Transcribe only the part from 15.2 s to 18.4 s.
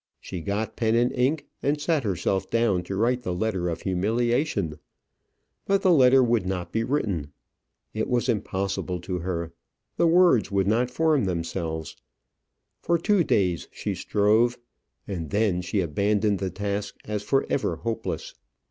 then she abandoned the task as for ever hopeless.